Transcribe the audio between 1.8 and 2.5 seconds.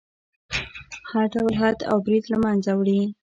او برید له